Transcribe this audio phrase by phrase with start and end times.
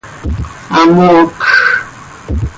[0.73, 1.45] Hamoocj.